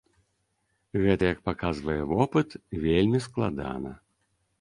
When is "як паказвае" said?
1.33-1.97